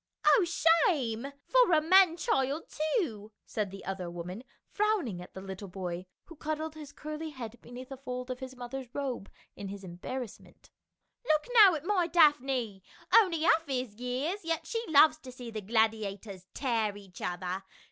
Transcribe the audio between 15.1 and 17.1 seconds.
to see the gladiators tear